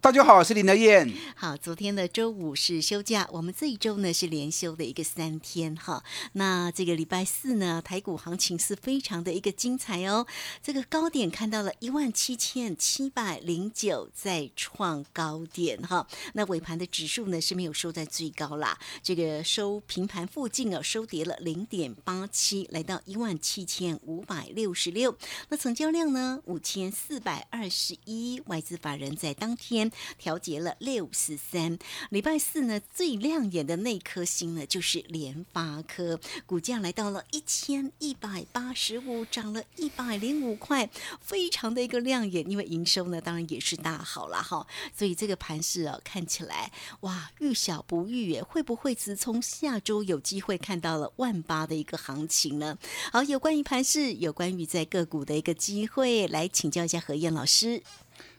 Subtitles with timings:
[0.00, 1.12] 大家好，我是林德燕。
[1.36, 6.02] 好，昨天的周五是休假，我们这一周呢是连休的一个三天哈。
[6.32, 10.26] 那这个礼拜四呢，台股行情是非常的一个精彩哦。
[10.62, 16.06] 这个高点看到了一万七千七百零九，再创高点哈。
[16.34, 25.16] 那尾盘的指数呢是没有收在最高啦，这个收平盘附近哦，收跌了零点八七，来到一万七千五百六十六。
[25.48, 29.81] 那成交量呢五千四百二十一，外资法人在当天
[30.18, 31.78] 调节了六十三。
[32.10, 40.88] 礼拜四呢，最亮眼的那颗星呢，就是联发科，股价来到了一千一百八十五，涨了一百零五块，
[41.20, 42.48] 非常的一个亮眼。
[42.50, 52.76] 因为营收呢，当然也是大好了哈，所以这个盘势啊，看起来哇，遇小不遇耶，会不会是从下周有机会看到了万八的一个行情呢？
[53.12, 57.82] 好，有关于盘势，有关于在个股的一个机会，来请教一下何燕老师。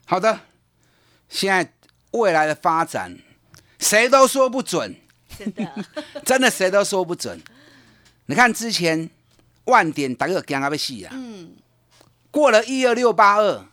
[0.05, 0.41] 好的，
[1.33, 1.73] 现在
[2.11, 3.17] 未来的发展，
[3.79, 4.95] 谁都说不准，
[5.35, 5.85] 真的，
[6.23, 7.41] 真的谁都说不准。
[8.27, 9.09] 你看之前
[9.65, 11.55] 万点大家惊啊要死啊，嗯，
[12.29, 13.65] 过了一二六八二，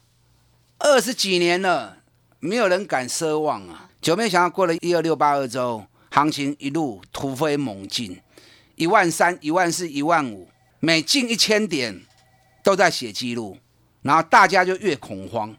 [0.79, 1.99] 二十几年了，
[2.39, 3.91] 没有人敢奢望啊。
[4.01, 8.19] 就没想到过了一二六八二之后，行情一路突飞猛进，
[8.77, 10.49] 一万三、一万四、一万五，
[10.79, 12.01] 每进一千点
[12.65, 13.59] 都在写记录，
[14.01, 15.55] 然后大家就越恐慌，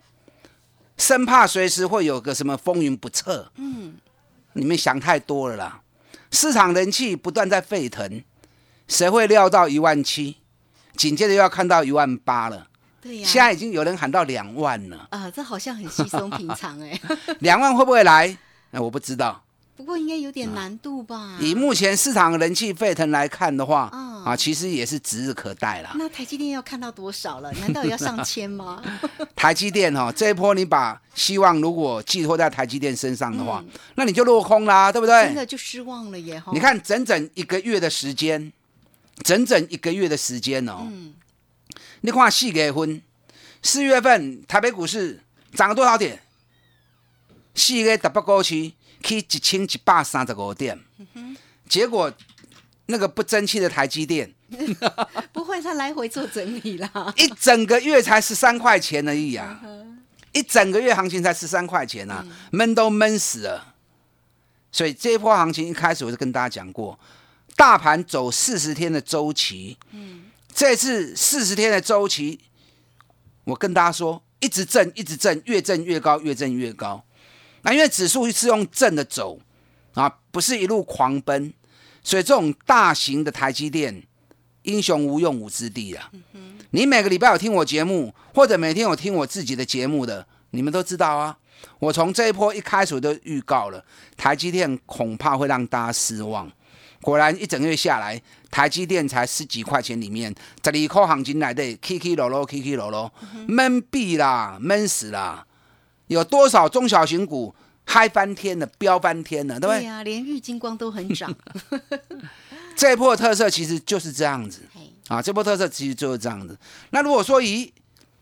[1.01, 3.51] 生怕随时会有个什么风云不测。
[3.55, 3.95] 嗯，
[4.53, 5.81] 你们想太多了啦！
[6.29, 8.23] 市场人气不断在沸腾，
[8.87, 10.37] 谁会料到一万七？
[10.95, 12.67] 紧接着又要看到一万八了。
[13.01, 17.01] 对呀、现在已经有人喊到两万了，啊，这好像很稀松平常哎，
[17.41, 18.37] 两万会不会来？
[18.69, 19.43] 那我不知道。
[19.81, 21.37] 不过应该有点难度吧？
[21.41, 25.93] 以目前市场人气沸腾来看的话，嗯啊，其实也是指日可待啦。
[25.95, 27.51] 那台积电要看到多少了？
[27.53, 28.79] 难道也要上千吗？
[29.35, 35.25] 台积电哦，这一波你把希望如果寄托在台积电身上的话，嗯那你就落空啦，对不对？
[35.25, 36.39] 真的就失望了耶！
[36.39, 38.53] 哈你，看整整一个月的时间，
[39.23, 41.15] 整整一个月的时间哦，嗯
[42.01, 43.01] 你看四月份，
[43.63, 45.19] 四月份台北股市
[45.55, 46.21] 涨了多少点？
[47.53, 50.79] 四月台北股市去一千一百三十五点，
[51.15, 51.35] 嗯
[51.67, 52.11] 结果
[52.87, 54.33] 那个不争气的台积电，
[55.31, 57.13] 不会，他来回做整理啦。
[57.15, 59.61] 一整个月才十三块钱而已啊！
[59.63, 59.99] 嗯
[60.33, 63.75] 一整个月行情才十三块钱啊，闷都闷死了。
[64.71, 66.97] 所以这一波行情一开始我就跟大家讲过，
[67.57, 72.39] 大盘走四十天的周期，嗯这次四十天的周期，
[73.43, 77.03] 我跟大家说，一直震，一直震，越震越高，越震越高。
[77.63, 79.39] 那因为指数是用正的走
[79.93, 81.53] 啊，不是一路狂奔，
[82.03, 84.03] 所以这种大型的台积电，
[84.63, 86.11] 英雄无用武之地啊。
[86.71, 91.37] 你每个礼拜有听我节目，或者每天有听我自己的节目的，你们都知道啊。
[91.79, 93.83] 我从这一波一开始就预告了，
[94.17, 96.51] 台积电恐怕会让大家失望。
[97.01, 100.33] 果然一整个月下来，台积电才十几块钱里面，
[100.63, 103.11] 十二块行情来的，起起落落，起起落落，
[103.47, 105.45] 闷毙啦，闷死啦！
[106.11, 107.55] 有多少中小型股
[107.85, 109.79] 嗨翻天了，飙翻天了，对不对？
[109.79, 111.33] 对呀、连玉金光都很涨。
[112.75, 114.61] 这波特色其实就是这样子。
[114.73, 116.57] 嘿啊，这波特色其实就是这样子。
[116.89, 117.73] 那如果说以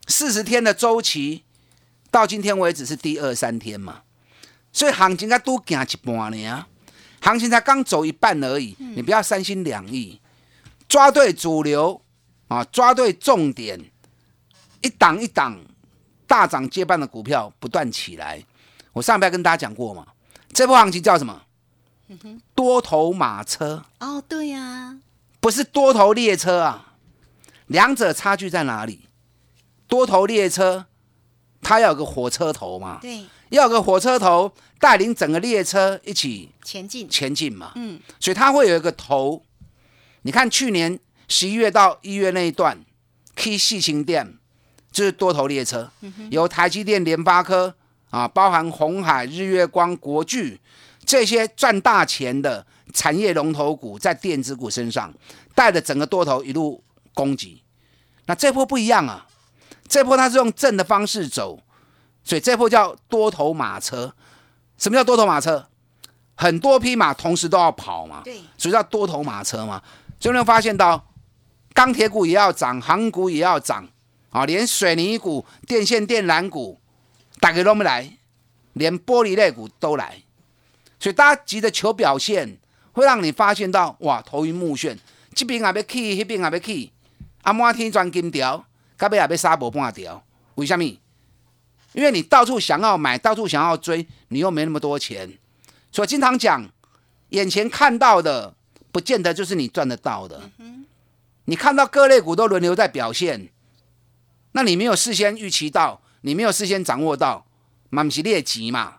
[0.07, 1.43] 四十天的周期，
[2.11, 4.01] 到今天为止是第二三天嘛，
[4.71, 6.65] 所以行情才都行一半呢，
[7.21, 10.19] 行情才刚走一半而已，你不要三心两意，
[10.87, 12.01] 抓对主流
[12.47, 13.79] 啊，抓对重点，
[14.81, 15.59] 一档一档
[16.29, 18.45] 大涨接棒的股票不断起来。
[18.93, 20.05] 我上边跟大家讲过嘛，
[20.53, 21.41] 这波行情叫什么？
[22.53, 23.83] 多头马车。
[23.99, 24.99] 哦，对呀、
[25.39, 26.93] 不是多头列车啊，
[27.67, 29.07] 两者差距在哪里？
[29.87, 30.85] 多头列车
[31.61, 37.71] 它要有个火车头嘛，对，要有个火车头带领整个列车一起前进，前进嘛。
[37.75, 39.43] 嗯，所以它会有一个头。
[40.23, 42.83] 你看去年十一月到一月那一段
[43.35, 44.38] ，K 细情店
[44.99, 45.89] 就是多头列车，
[46.29, 47.73] 由台积电、联发科
[48.09, 50.59] 啊，包含红海、日月光、国巨
[51.05, 55.13] 这些赚大钱的产业龙头股，在电子股身上
[55.55, 57.63] 带着整个多头一路攻击。
[58.25, 59.25] 那这波不一样啊，
[59.87, 61.57] 这波它是用正的方式走，
[62.25, 64.13] 所以这波叫多头马车。
[64.77, 65.65] 什么叫多头马车？
[66.35, 69.81] 很多匹马同时都要跑嘛，对，所以叫多头马车嘛。
[70.19, 71.07] 就能发现到，
[71.73, 73.87] 钢铁股也要涨，航股也要涨，
[74.29, 76.79] 啊，连水泥股、电线电缆股，
[77.39, 78.17] 大家都没来，
[78.73, 80.23] 连玻璃类股都来，
[80.99, 82.57] 所以大家急着求表现，
[82.93, 84.97] 会让你发现到，哇，头晕目眩，
[85.33, 86.91] 这边也要去，那边也要去，
[87.41, 88.65] 啊，满天钻金条，
[88.97, 90.23] 到尾也要杀无半条，
[90.55, 90.83] 为什么？
[91.93, 95.37] 因为你到处想要买，到处想要追，你又没那么多钱，
[95.91, 96.69] 所以经常讲，
[97.29, 98.55] 眼前看到的。
[98.91, 100.49] 不见得就是你赚得到的。
[101.45, 103.49] 你看到各类股都轮流在表现，
[104.53, 107.45] 那你没有事先预期到，你没有事先掌握到，
[107.89, 108.95] 满是劣级嘛。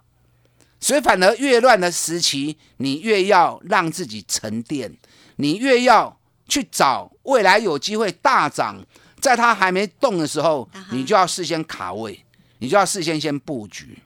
[0.79, 4.97] 所以反而越乱的时期，你越要让自己沉淀，
[5.37, 6.19] 你越要
[6.49, 8.85] 去找未来有机会大涨，
[9.21, 12.25] 在它还没动的时候，你就要事先卡位，
[12.59, 13.99] 你就要事先先布局。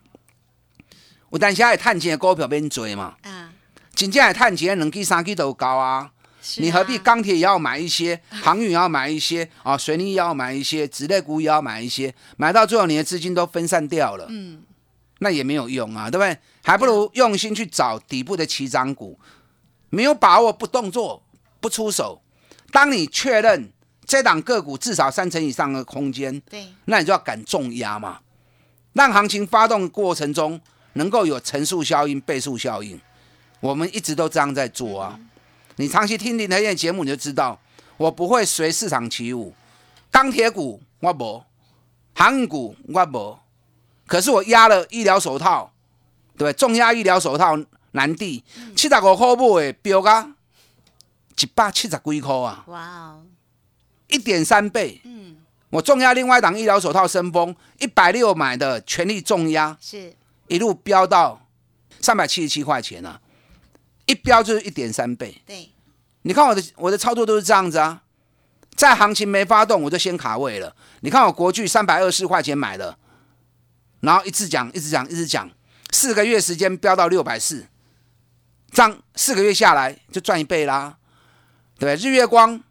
[1.30, 3.16] 我等下也探钱的股票变追嘛。
[3.22, 3.52] 啊。
[3.94, 6.10] 真正的探钱，两 G 三 G 都高啊！
[6.58, 14.62] 你何必钢铁也要买一些， 航运也要买一些啊，水泥也要买一些，纸类股也要买一些，买到最后你的资金都分散掉了，嗯，
[15.20, 16.36] 那也没有用啊，对不对？
[16.62, 19.18] 还不如用心去找底部的起涨股，
[19.90, 21.22] 没有把握不动作
[21.60, 22.20] 不出手。
[22.72, 23.70] 当你确认
[24.04, 28.20] 这档个股至少三成以上的空间，对，那你就要敢重压嘛，
[28.94, 30.60] 让行情发动过程中
[30.94, 33.00] 能够有乘数效应、倍数效应。
[33.60, 35.18] 我们一直都这样在做啊！
[35.76, 37.58] 你长期听林德燕节目，你就知道
[37.96, 39.52] 我不会随市场起舞。
[40.10, 41.42] 钢铁股我无，
[42.14, 43.38] 航运股我无，
[44.06, 45.72] 可是我压了医疗手套，
[46.36, 47.58] 对重压医疗手套
[47.90, 48.44] 南地
[48.76, 50.32] 七十五块买，标价
[51.40, 52.64] 一百七十几块啊！
[52.68, 53.26] 哇哦，
[54.06, 55.00] 一点三倍。
[55.04, 55.36] 嗯，
[55.70, 60.14] 我重压另外一档医疗手套升风一百六买的，全力重压，是
[60.46, 61.44] 一路飙到
[62.00, 63.20] 三百七十七块钱啊！
[64.06, 65.40] 一标就是一点三倍。
[65.46, 65.70] 对，
[66.22, 68.02] 你看我的我的操作都是这样子啊，
[68.74, 70.74] 在行情没发动我就先卡位了。
[71.00, 72.98] 你看我国巨三百二十块钱买的，
[74.00, 75.50] 然后一直讲一直讲一直讲，
[75.90, 77.66] 四个月时间飙到六百四，
[78.70, 80.98] 这样四个月下来就赚一倍啦，
[81.78, 82.62] 对日月光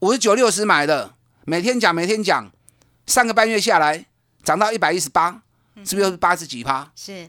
[0.00, 1.14] 五十九六十买的，
[1.44, 2.50] 每天讲每天讲，
[3.06, 4.06] 三个半月下来
[4.42, 5.42] 涨到一百一十八，
[5.84, 6.90] 是不是又是八十几趴？
[6.94, 7.28] 是，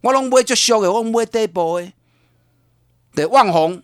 [0.00, 1.92] 我拢买就俗的，我买底部的。
[3.14, 3.82] 对，旺宏，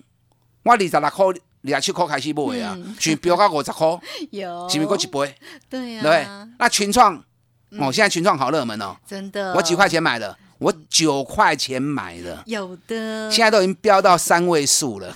[0.63, 1.27] 我二十六块、
[1.65, 3.87] 二十七块开始买啊， 就飙到五十块，
[4.31, 5.35] 有，是不是过一倍？
[5.69, 6.27] 对呀，对
[6.59, 7.17] 那群创，
[7.79, 9.53] 哦，现在群创好热门哦，真的。
[9.55, 10.37] 我几块钱买的？
[10.59, 13.31] 我九块钱买的，有的。
[13.31, 15.15] 现在都已经飙到三位数了，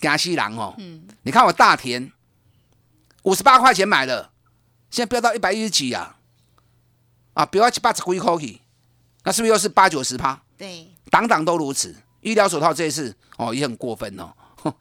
[0.00, 0.74] 加西郎哦。
[0.78, 2.10] 嗯，你看我大田，
[3.22, 4.30] 五十八块钱买的，
[4.90, 6.16] 现在飙到一百一十几啊，
[7.34, 8.60] 啊，飙到七八十几块去，
[9.22, 10.42] 那是不是又是八九十趴？
[10.58, 11.94] 对，档档都如此。
[12.20, 14.32] 医疗手套这一次哦也很过分哦，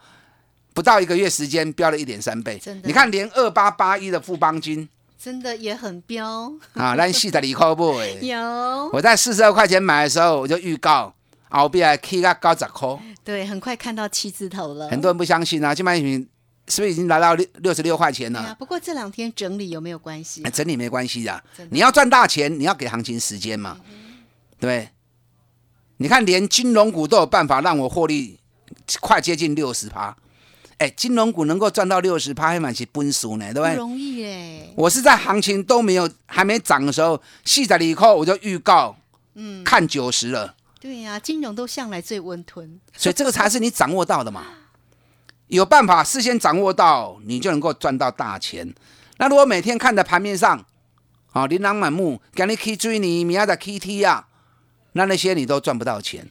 [0.73, 4.87] 不到一个月时间飙了一点三倍，你看连二八八一的富邦金
[5.17, 6.93] 真的也很飙啊！
[6.95, 8.01] 那细的里扣不？
[8.21, 11.13] 有，我在四十二块钱买的时候我就预告，
[11.49, 14.87] 后边 K 个高十块，对，很快看到七字头了。
[14.89, 15.97] 很多人不相信啊，今晚
[16.67, 18.55] 是不是已经来到六六十六块钱了？
[18.57, 20.41] 不过这两天整理有没有关系？
[20.53, 23.77] 整理没关系的，你要赚大钱，你要给行情时间嘛，
[24.59, 24.87] 对。
[26.01, 28.39] 你看，连金融股都有办法让我获利
[29.01, 30.15] 快接近六十趴，
[30.77, 33.71] 哎，金融股能够赚到六十趴，还蛮是本数呢，对不对？
[33.73, 34.69] 不容易哎。
[34.77, 38.95] 我是在行情都没有还没涨的时候，细仔里扣我就预告，
[39.33, 40.55] 嗯，看九十了。
[40.79, 44.45] 对呀，金融都向来最温吞，所以这个才是你掌握到的嘛。
[45.47, 48.73] 有办法事先掌握到，你就能够赚到大钱。
[49.17, 50.65] 那如果每天看在盘面上，
[51.33, 54.27] 啊，琳琅满目，今日去追你，明仔的 K T 啊。
[54.93, 56.27] 那那些你都赚不到钱，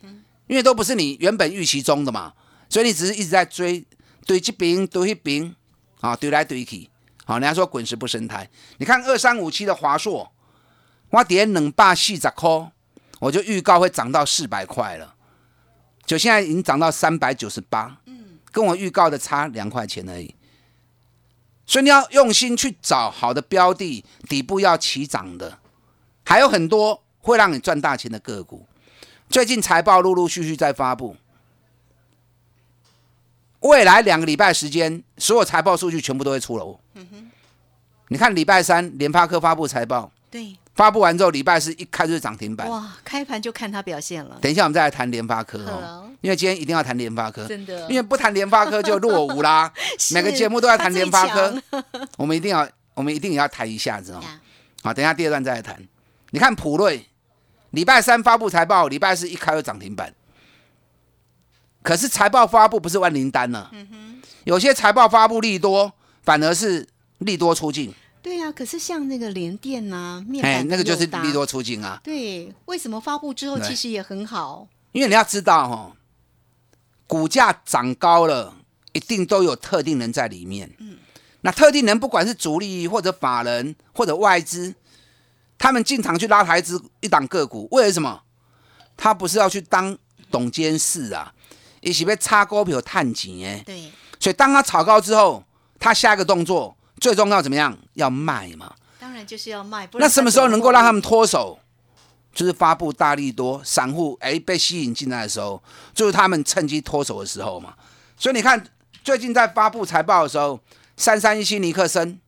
[0.48, 2.32] 因为都不是你原本预期中的嘛，
[2.68, 3.84] 所以你只是一直在追，
[4.26, 5.54] 堆这边堆一边，
[6.00, 6.90] 啊，堆来堆去，
[7.24, 8.48] 好，人家说滚石不生胎。
[8.78, 10.32] 你看二三五七的华硕，
[11.10, 12.72] 我点冷霸四十颗，
[13.20, 15.14] 我就预告会涨到四百块了，
[16.04, 20.34] 就现在已经涨到三百九十八，嗯，跟我预告的差两块钱而已。
[21.64, 25.58] 所以你要用心去找好的标的，底部要起涨的，
[26.24, 27.04] 还有很多。
[27.30, 28.66] 会让你赚大钱的个股。
[29.28, 31.16] 最近财报陆陆续续在发布，
[33.60, 36.80] 未来两个礼拜时间，所有财报数据全部都会出炉。
[38.08, 42.66] 你看礼拜三联发科发布财报，对，发布完之后，礼拜四一开就是涨停板。
[42.70, 49.70] 哇，开盘就看它表现了，等一下我们再来谈联发科哦，因为今天一定要谈联发科，真的因为不谈联发科就落伍啦。
[50.14, 51.54] 每个节目都要谈联发科，
[52.16, 54.20] 我们一定要，我们一定也要谈一下子哦。
[54.24, 54.40] 呀
[54.82, 55.76] 好，等一下第二段再来谈。
[56.30, 57.06] 你看普瑞，
[57.70, 60.14] 礼拜三发布财报，礼拜四一开就涨停板。
[61.82, 63.70] 可是财报发布不是万灵丹呢、
[64.44, 66.86] 有些财报发布利多，反而是
[67.18, 72.00] 利多出境，对呀、可是像那个联电呐、面哎，那个就是利多出境啊。
[72.02, 74.66] 对，为什么发布之后其实也很好？
[74.92, 75.92] 因为你要知道哦，
[77.06, 78.54] 股价涨高了，
[78.92, 80.70] 一定都有特定人在里面。
[80.78, 80.96] 嗯
[81.42, 84.74] 那特定人不管是主力或者法人或者外资，
[85.58, 88.22] 他们进场去拉台资一档个股，为了什么？
[88.96, 89.96] 他不是要去当
[90.30, 91.32] 董监事啊，
[91.80, 93.62] 一起被插股票探井哎。
[93.66, 95.44] 对，所以当他炒高之后，
[95.78, 97.76] 他下一个动作最重要怎么样？
[97.94, 98.74] 要卖嘛。
[98.98, 99.88] 当然就是要卖。
[99.94, 101.58] 那什么时候能够让他们它脱手？
[102.34, 105.60] 就是发布大力多，散户哎被吸引进来的时候，
[105.92, 107.74] 就是他们趁机脱手的时候嘛。
[108.16, 108.64] 所以你看，
[109.02, 110.60] 最近在发布财报的时候，
[110.96, 112.20] 三三一七尼克森，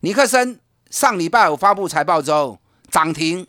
[0.00, 0.58] 尼克森
[0.90, 2.58] 上礼拜五发布财报之后
[2.90, 3.46] 涨停，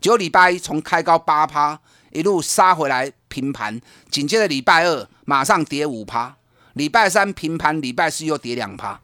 [0.00, 1.80] 九礼拜一从开高八趴
[2.12, 6.36] 一路杀回来平盘，紧接着礼拜二马上跌五趴，
[6.74, 9.00] 礼拜三平盘，礼拜四又跌两趴。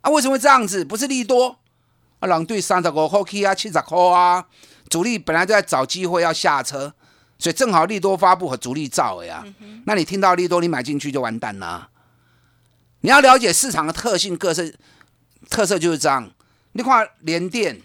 [0.00, 0.84] 啊，为什么会这样子？
[0.84, 1.58] 不是利多？
[2.18, 4.44] 啊，人对三十五块起啊，七十块啊，
[4.88, 6.92] 主力本来就在找机会要下车，
[7.38, 9.44] 所以正好利多发布和主力造的呀。
[9.84, 11.90] 那你听到利多，你买进去就完蛋啦。
[13.02, 14.64] 你要了解市场的特性，各色
[15.48, 16.30] 特色就是这样。
[16.72, 17.80] 你看联电，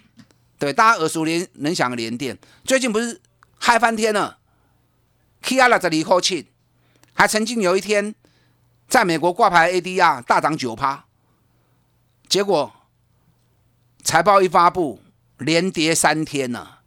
[0.59, 3.19] 对大家耳熟能能详的联电，最近不是
[3.57, 4.37] 嗨翻天了，
[5.41, 6.47] 起啊六十二块七，
[7.13, 8.13] 还曾经有一天
[8.87, 11.05] 在美国挂牌 ADR 大涨九趴，
[12.27, 12.71] 结果
[14.03, 15.01] 财报一发布，
[15.39, 16.77] 连跌三天呢、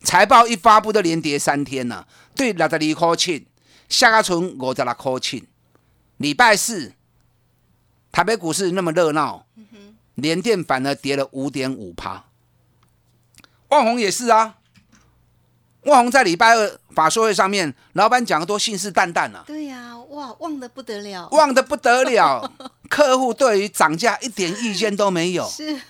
[0.00, 3.46] 财报一发布就连跌三天呢、对六十二块七，
[3.88, 5.48] 下个存五十六块七。
[6.18, 6.92] 礼拜四，
[8.12, 9.46] 台北股市那么热闹，
[10.14, 12.24] 联电反而跌了五点五趴。
[13.68, 14.56] 万宏也是啊，
[15.82, 22.52] 万宏在礼拜二法说会上面，老板讲的多信誓旦旦啊，对呀、哇，旺的不得了，旺的不得了，
[22.88, 25.48] 客户对于涨价一点意见都没有。
[25.48, 25.80] 是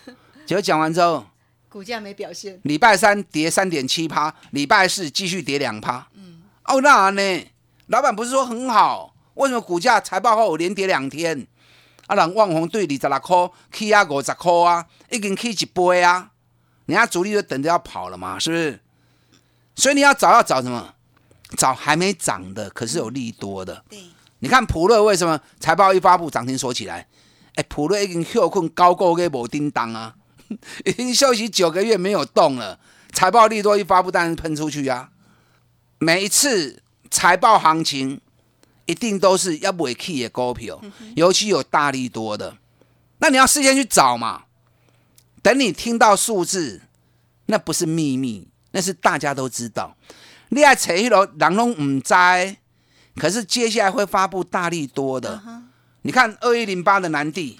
[0.47, 1.27] 结果讲完之后，
[1.69, 6.09] 股价没表现，礼拜三跌三点七趴，礼拜四继续跌两趴。
[6.15, 7.47] 嗯，哦，那呢？
[7.89, 9.15] 老板不是说很好？
[9.35, 11.47] 为什么股价财报后连跌两天？
[12.07, 16.31] 啊，人万宏对二十六块起啊五十块啊，已经起一倍啊，
[16.87, 18.81] 人家主力就等着要跑了嘛，是不是？
[19.77, 20.95] 所以你要找要找什么？
[21.57, 23.85] 找还没涨的，可是有利多的。
[23.89, 23.99] 对，
[24.41, 27.07] 你看普瑞为什么财报一发布涨停锁起来？
[27.55, 30.15] 哎，普瑞已经休困高够给无叮当啊，
[30.85, 32.79] 已经休息九个月没有动了。
[33.13, 35.11] 财报利多一发布，当然喷出去啊。
[35.99, 38.21] 每一次财报行情
[38.87, 40.81] 一定都是要尾气的股票，
[41.17, 42.57] 尤其有大力多的，
[43.19, 44.45] 那你要事先去找嘛。
[45.43, 46.83] 等你听到数字，
[47.47, 49.97] 那不是秘密，那是大家都知道。
[50.49, 52.15] 你爱找迄落人拢唔知，
[53.17, 55.43] 可是接下来会发布大力多的。
[56.03, 57.59] 你看二一零八的南地，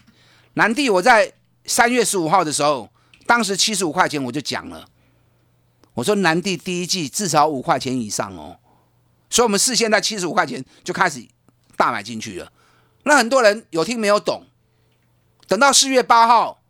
[0.55, 1.33] 南地我在
[1.65, 2.91] 三月十五号的时候，
[3.27, 4.87] 当时七十五块钱我就讲了，
[5.95, 8.59] 我说南地第一季至少五块钱以上哦，
[9.35, 11.27] 所以我们事先在七十五块钱就开始
[11.77, 12.53] 大买进去了。
[13.03, 14.47] 那很多人有听没有懂，
[15.49, 16.63] 等到四月八号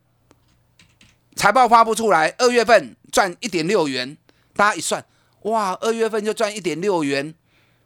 [1.36, 4.16] 财报发布出来，二月份赚一点六元，
[4.56, 5.04] 大家一算，
[5.42, 7.34] 哇，二月份就赚一点六元，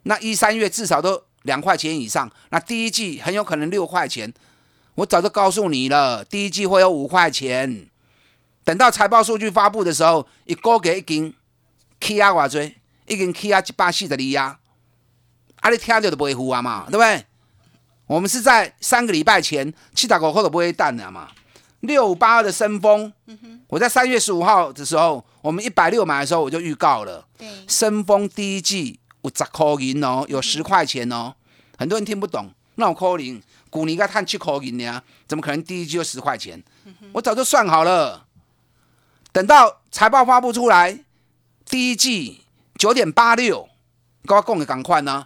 [0.03, 4.33] 那一三月至少都两块钱以上，那第一季很有可能六块钱。
[4.95, 7.89] 我早就告诉你了，第一季会有五块钱。
[8.63, 11.35] 等到财报数据发布的时候，一个月已经
[11.99, 14.58] 起啊偌济，已经起啊一百四十二啊，
[15.59, 17.25] 啊你听着就不会糊啊嘛，对不对？
[18.07, 21.29] 我们是在三个礼拜前七十五块都不会淡了嘛。
[21.81, 23.13] 六五八二的升风，
[23.67, 31.33] 我在三月十五号的时候，我们一百六买的时候我就预告了，对，升风第一季有十块银哦，有十块钱哦。
[31.77, 36.61] 很多人听不懂，那我扣零，股你应该探七块银呢，怎么可能第一季就十块钱？
[37.13, 38.25] 我早就算好了，
[39.31, 41.05] 等到财报发布出来，
[41.65, 42.41] 第一季
[42.75, 43.68] 九点八六，
[44.25, 45.25] 跟我讲的赶快呢，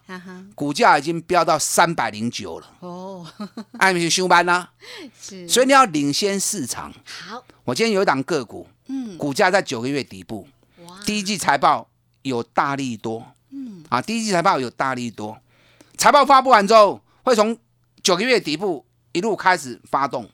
[0.55, 3.25] 股价已经飙到三百零九了，哦，
[3.79, 4.69] 爱不是上班呢？
[5.19, 6.93] 是，所以你要领先市场。
[7.03, 10.47] 好，我今天有一档个股，嗯，股价在九个月底部，
[10.85, 11.89] 哇，第一季财报
[12.21, 15.37] 有大利多，嗯，啊，第一季财报有大利多，
[15.97, 17.57] 财报发布完之后，会从
[18.01, 20.29] 九个月底部一路开始发动。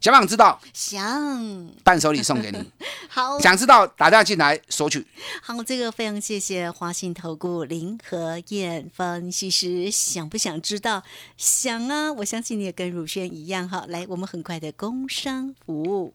[0.00, 0.60] 想不想知道？
[0.72, 2.72] 想伴手礼送给你。
[3.08, 5.06] 好想知道打电话进来索取。
[5.42, 9.90] 好，这个非常谢谢华信投顾林和燕分析师。
[9.90, 11.02] 想不想知道？
[11.36, 12.12] 想啊！
[12.12, 13.84] 我相信你也跟乳轩一样哈。
[13.88, 16.14] 来，我们很快的工商服务。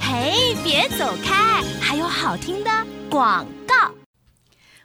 [0.00, 2.70] 嘿，别走开，还有好听的
[3.08, 3.89] 广告。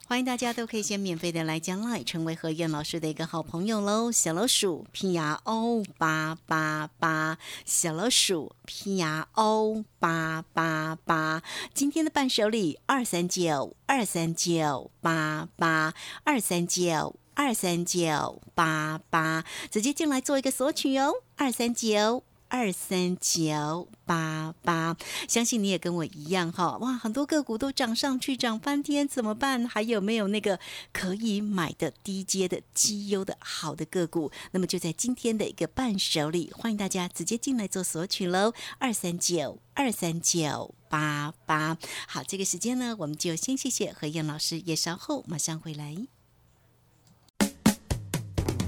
[0.08, 4.12] 欢迎大家都可以先免费的来加 line，成为何燕老师的一个好朋友喽。
[4.12, 11.42] 小老鼠 P R O 八八八，小老鼠 P R O 八八八。
[11.74, 22.22] 今天的伴手礼二三九二三九八八二三九二三九八八，直接进来做一个索取哦，二三九。
[22.48, 24.96] 二三九八八，
[25.28, 29.68] 相信你也跟我一样哈，哇，很多个股都涨上去，涨翻天，怎么办？
[29.68, 30.60] 还有没有那个
[30.94, 34.32] 可以买的低阶的绩优的好的个股？
[34.52, 41.78] 那么就在今天的一个伴手礼，欢迎大家直接进来做索取喽，二三九二三九八八。
[42.08, 46.08] 好，这个时间呢，我们就先谢谢何燕老师，也稍后马上回来。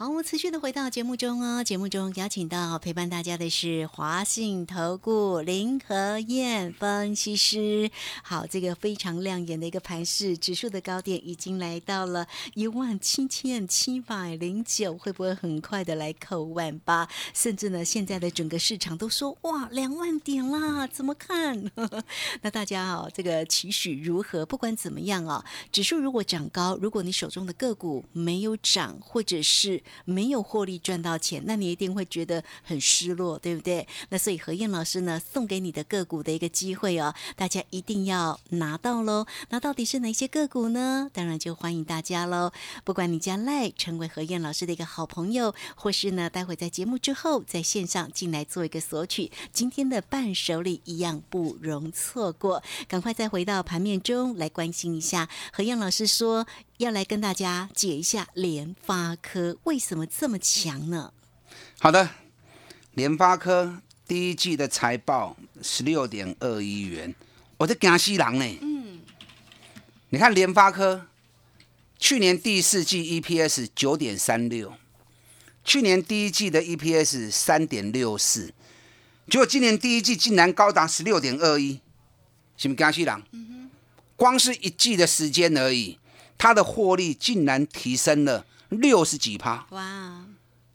[0.00, 1.64] 好，我持续的回到节目中哦。
[1.64, 7.90] 节目中邀请到陪伴大家的是华信投顾林和燕分析师。
[8.22, 17.08] 好，这个非常亮眼的一个盘势，指数的高点已经来到了一万七千七百零九，会不会很快的来扣万八？
[17.34, 21.72] 甚至呢，现在的整个市场都说哇，两万点啦，怎么看？
[22.42, 24.46] 那大家哦，这个期许如何？
[24.46, 33.86] 不管怎么样啊，指数如果涨高，如果你手中的个股没有涨，或者是没有获利赚到钱，那你一定会觉得很失落，对不对？
[34.10, 39.26] 那所以何燕老师呢，送给你的个股的一个机会哦，大家一定要拿到喽。
[39.50, 41.10] 那到底是哪些个股呢？
[41.12, 42.52] 当然就欢迎大家喽。
[42.84, 52.62] 不管你加赖成为何燕老师的一个好朋友，或是呢，待会在节目之后在线上进来做一个索取，今天的伴手礼一样不容错过。
[52.86, 55.28] 赶快再回到盘面中来关心一下。
[55.52, 56.46] 何燕老师说。
[56.78, 61.12] 要来跟大家解一下联发科为什么这么强呢？
[61.80, 62.08] 好的，
[62.92, 67.12] 联发科第一季的财报十六点二亿元，
[67.56, 68.58] 我在惊死人呢。
[68.62, 69.00] 嗯，
[70.10, 71.08] 你看联发科
[71.98, 74.72] 去年第四季 EPS 九点三六，
[75.64, 78.54] 去年第一季的 EPS 三点六四，
[79.28, 81.80] 结果今年第一季竟然高达十六点二一，
[82.56, 83.22] 是不是惊死人？
[83.32, 83.68] 嗯
[84.14, 85.98] 光是一季的时间而已。
[86.38, 90.24] 它的获利竟然提升了六十几趴，哇！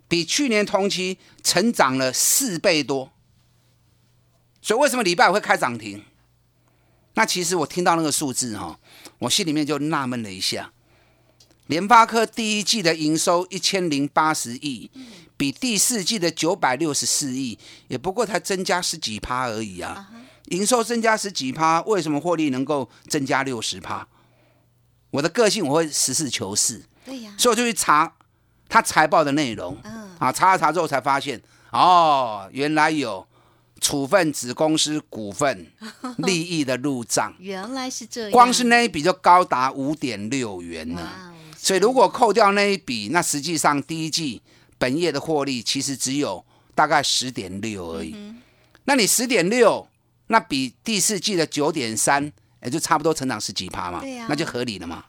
[0.08, 3.12] 比去年同期成长了四倍多。
[4.62, 6.04] 所以为什么礼拜五会开涨停？
[7.16, 8.80] 那其实我听到那个数字哈，
[9.20, 10.72] 我心里面就纳闷了一下。
[11.68, 14.92] 联发科第一季的营收一千零八十亿，
[15.38, 20.10] 比第四季的九百六十四亿，也不过才增加十几趴而已啊。
[20.48, 24.08] 营收增加十几趴，为什么获利能够增加六十趴？
[25.14, 28.12] 我的个性我会实事求是，对呀，所以我就去查
[28.68, 31.40] 他财报的内容，嗯，啊，查了查之后才发现，
[31.72, 33.28] 哦，原来有
[33.80, 35.68] 处分子公司股份
[36.18, 44.42] 利益的入账，原来是这样，光是那一笔就高达五点六元呢，所以如果扣掉那一笔，那实际上第一季
[44.80, 48.16] 本业的获利其实只有大概十点六而已，
[48.86, 49.88] 那你十点六，
[50.26, 52.34] 那比第四季的九点三。
[52.64, 55.06] 也就差不多成长十几趴嘛，那就合理了嘛。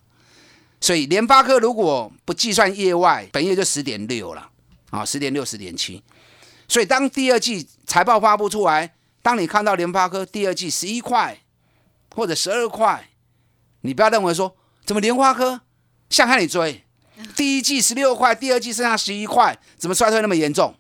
[0.81, 4.51] 所以联发科如果不计算业外，本月就十点六了
[4.91, 6.03] 啊，十点六、十点七。
[6.69, 11.39] 所以当第二季财报发布出来，当你看到联发科第二季十一块
[12.15, 13.09] 或者十二块，
[13.81, 15.63] 你不要认为说怎么联发科
[16.11, 16.85] 像看你追，
[17.35, 20.75] 第一季十六块，第二季剩下十一块，怎么衰退那么严重？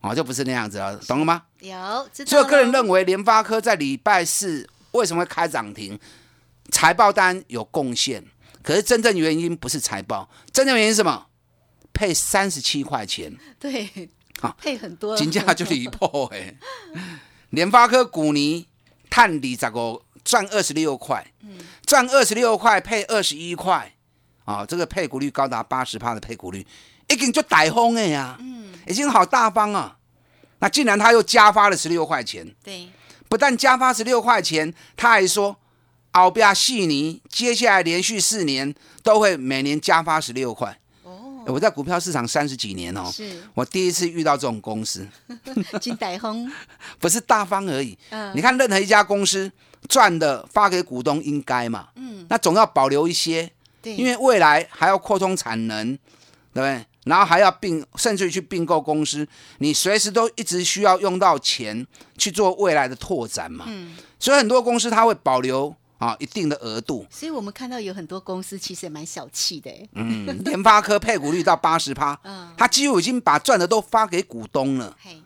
[0.00, 1.42] 哦，就不是那样子了，懂了吗？
[1.60, 1.74] 有。
[2.24, 4.68] 所以我个人认为联发科在礼拜四。
[4.94, 5.98] 为什么会开涨停？
[6.72, 8.24] 财报单有贡献，
[8.62, 11.26] 可是真正原因不是财报，真正原因是什么？
[11.92, 13.88] 配三十七块钱，对，
[14.40, 16.54] 啊，配很多，金价就离谱哎。
[17.50, 18.66] 联发科股尼
[19.08, 20.00] 探底咋个？
[20.24, 21.22] 赚二十六块，
[21.84, 23.94] 赚二十六块配二十一块，
[24.46, 26.66] 啊，这个配股率高达八十趴的配股率，
[27.08, 29.98] 已经就逮风哎呀，嗯，已经好大方啊。
[30.60, 32.88] 那竟然他又加发了十六块钱，对，
[33.34, 35.56] 不但加发十六块钱，他还说，
[36.12, 40.78] 奥比亚悉尼接下来连续四年都会每年加发十六块。
[41.02, 43.42] 哦，我在股票市场三十几年哦，是。
[43.52, 45.04] 我第一次遇到这种公司，
[45.82, 46.48] 金歹轰，
[47.00, 47.98] 不是大方而已。
[48.10, 48.30] 嗯。
[48.36, 49.50] 你看任何一家公司
[49.88, 53.50] 赚的发给股东应该嘛，嗯，那总要保留一些，
[53.82, 55.98] 对，因为未来还要扩充产能，对
[56.52, 56.86] 不对？
[57.04, 59.26] 然后还要并，甚至于去并购公司，
[59.58, 61.86] 你随时都一直需要用到钱
[62.18, 63.64] 去做未来的拓展嘛。
[63.68, 67.06] 嗯，所以很多公司它会保留啊一定的额度。
[67.10, 75.22] 所以我们看到有很多公司其实也蛮小气的，哎，嗯，联发科 配股率到八十趴，嗯，它几乎已经把赚的都发给股东了，嘿，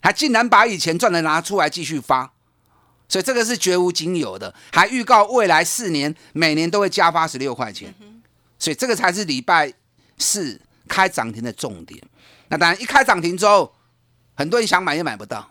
[0.00, 2.32] 还竟然把以前赚的拿出来继续发，
[3.08, 7.94] 所以这个是绝无仅有的，还预告未来四年每年都会加发十六块钱，
[8.58, 9.72] 所以这个才是礼拜
[10.18, 12.00] 四开涨停的重点。
[12.48, 13.74] 那当然，一开涨停之后，
[14.34, 15.50] 很多人想买也买不到。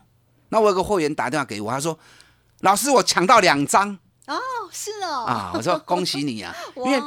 [0.49, 1.97] 那我有个会员打电话给我，他说
[2.61, 4.37] ：“老师，我抢到两张哦，
[4.71, 6.97] 是哦，啊！”我说：“恭喜你啊， 因为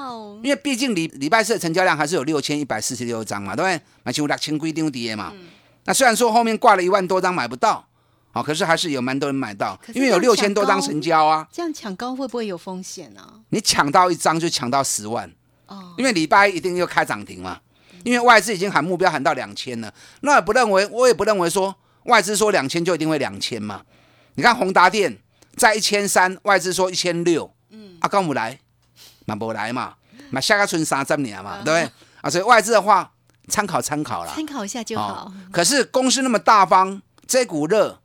[0.42, 3.80] 因为毕竟礼礼拜四的成交量还是有六千一百四十六张嘛，对不对？
[4.02, 5.32] 买就六千规定跌嘛。
[5.84, 7.86] 那虽然说后面挂了一万多张买不到，
[8.32, 11.46] 啊，可是还是有蛮多人买到因为有六千多张成交啊。
[11.52, 13.22] 这样抢高会不会有风险呢？
[13.50, 15.32] 你抢到一张就抢到十万，
[15.66, 17.60] 哦，因为礼拜一一定又开涨停嘛。
[18.06, 23.82] 因为外资已经喊目标喊到两千了，那也不认为，我也不认为说外资说两千就一定会两千嘛。
[24.36, 25.18] 你看宏达电
[25.56, 28.60] 在一千三，外资说一千六，嗯，啊，刚不来，
[29.24, 29.96] 嘛不来嘛，
[30.30, 31.90] 嘛下个春三十年嘛，对不对？
[32.20, 33.10] 啊，所以外资的话
[33.48, 34.32] 参考参考啦。
[34.32, 35.34] 参考一下就好哦。
[35.50, 37.98] 可是公司那么大方，这股热，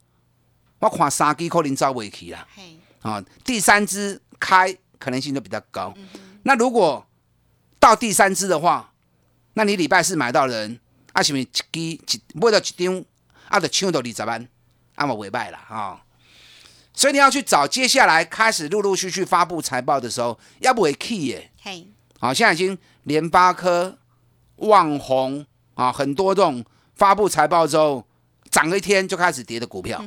[0.80, 2.48] 我看三支可能招不起啦。
[2.56, 5.94] 嘿，啊，第三支开可能性就比较高。
[6.42, 7.06] 那如果
[7.80, 8.91] 到第三支的话，
[9.54, 10.80] 那你礼拜四买到人，
[11.14, 12.00] 啊，是不是一支一
[12.34, 13.06] 买到一张，
[13.48, 14.48] 啊，就抢到二十万，
[14.96, 16.02] 啊嘛未歹啦哈、
[16.94, 21.52] 所以你要去找接下来开始陆陆续续发布财报的时候，要不会 key 耶。
[21.62, 21.88] 嘿，
[22.20, 23.98] 好、现在已经联发科、
[24.58, 26.64] 旺宏啊，很多这种
[26.96, 28.06] 发布财报之后
[28.50, 30.04] 涨了一天就开始跌的股票，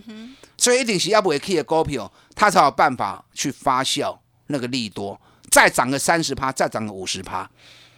[0.57, 7.51] 所以一定是要不会 key 的股票，它才有办法去发酵那个利多，再涨个三十趴，再涨个五十趴，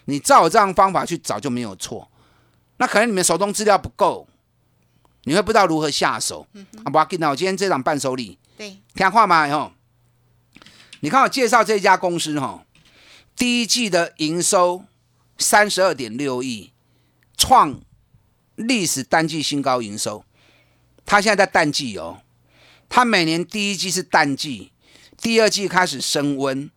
[0.07, 2.11] 你照我这样方法去找就没有错。
[2.79, 4.27] 那可能你们手中资料不够，
[5.25, 6.47] 你会不知道如何下手。
[6.85, 9.49] 啊，不要紧啊，我今天这场伴手礼，对，听话吗？
[9.49, 9.73] 吼，
[11.01, 12.65] 你看我介绍这家公司哈，
[13.37, 14.85] 第一季的营收
[15.39, 16.73] 三十二点六亿，
[17.37, 17.81] 创
[18.55, 20.25] 历史单季新高营收。
[21.05, 22.21] 它现在在淡季哦，
[22.89, 24.73] 它每年第一季是淡季，
[25.17, 26.71] 第二季开始升温，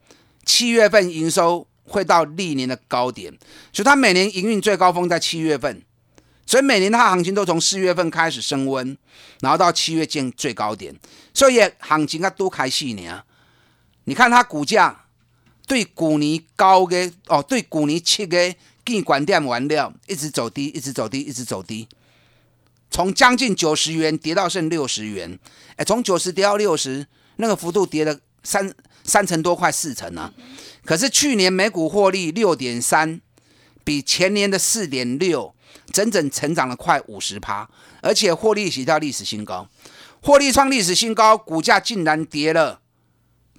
[0.45, 3.37] 七月份营收会到历年的高点，
[3.73, 5.81] 所以它每年营运最高峰在七月份，
[6.45, 8.97] 所以每年它的行情都从四月份开始升温，
[9.41, 10.95] 然后到七月见最高点，
[11.33, 13.23] 所以行情啊都开始呢。
[14.05, 15.05] 你看它股价
[15.67, 21.87] 对股年高的哦，对股年七个建管店完了，一直走低，一直走低，一直走低，
[22.89, 25.37] 从将近九十元跌到剩六十元，
[25.75, 28.73] 哎，从九十跌到六十，那个幅度跌了三
[29.03, 30.33] 三成多，快四成啊。
[30.85, 33.21] 可是去年每股获利六点三，
[33.83, 35.53] 比前年的四点六，
[35.91, 37.69] 整整成长了快五十趴，
[38.01, 39.67] 而且获利写到历史新高，
[40.21, 42.81] 获利创历史新高，股价竟然跌了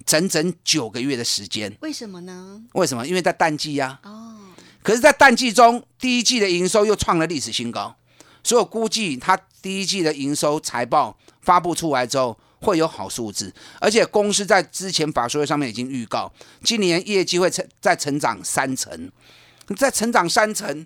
[0.05, 1.77] 整整九个月的时间。
[1.81, 2.63] 为什么呢？
[2.73, 3.07] 为什么？
[3.07, 4.35] 因为在淡季呀、哦，
[4.83, 7.95] 可是，在淡季中，第一季的营收又创了历史新高，
[8.43, 16.31] 所以我估计它第一季的营收财报发布出来之后会有好数字，而且公司在之前法说会上面已经预告，
[16.63, 19.11] 今年业绩会成再成长三成，
[19.75, 20.85] 再成长三成，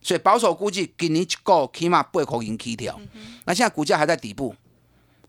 [0.00, 2.98] 所以保守估计给你一个起码八块银起跳，
[3.44, 4.54] 那现在股价还在底部，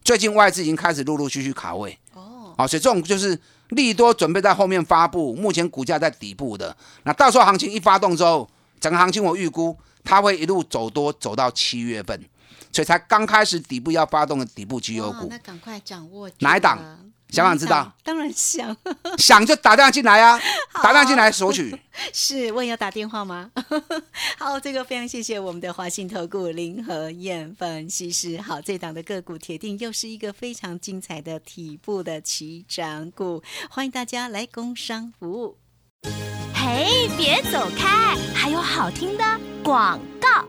[0.04, 1.98] 最近外资已经开始陆陆续续卡位。
[2.14, 3.38] 哦，好，所以这种就是
[3.70, 6.76] 利多准备在后面发布，目前股价在底部的。
[7.04, 8.50] 那到时候行情一发动之后，
[8.80, 12.24] 整个行情我预估它会一路走多，走到七月份，
[12.72, 16.78] 所以才刚开始底部要发动的底部绩优股那，赶快掌握哪一档？
[17.30, 17.94] 想不想知道？
[18.04, 18.76] 当然想，
[19.18, 20.38] 想就打电话进来啊，
[20.84, 21.74] 打电话进来索取。
[22.14, 23.50] 是问要打电话吗？
[24.38, 28.40] 好，这个非常谢谢我们的华信投顾林和燕分析师。
[28.42, 35.58] 好，这档的个股铁定又是一个非常精彩的底部的起涨股，欢迎大家来工商服务。
[36.54, 39.24] 嘿，别走开，还有好听的
[39.64, 40.46] 广告。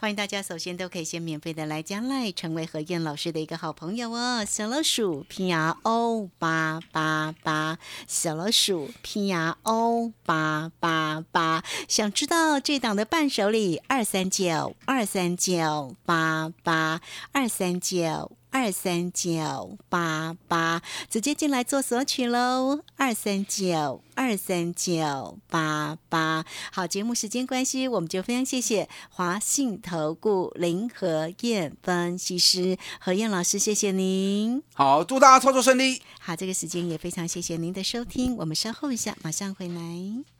[0.00, 4.42] 欢迎大家首先都可以先免费的来加赖，成为何燕老师的一个好朋友哦。
[4.46, 18.39] 小老鼠 P R O 八八八，小老鼠 P R O 八八八，想知道这档的伴手礼二三九二三九八八二三九。
[18.50, 22.80] 二三九八八，直接进来做索取喽！
[22.96, 34.62] 二三九二三九八八，好，节目时间关系，我们就非常谢谢华信投顾林和燕分析师何燕老师，谢谢您。
[34.74, 36.02] 好，祝大家操作顺利。
[36.18, 40.39] 好，这个时间也非常谢谢您的收听，我们稍后一下马上回来。